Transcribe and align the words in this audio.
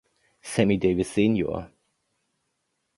Sammy 0.41 0.77
Davis, 0.79 1.11
Sr. 1.13 1.71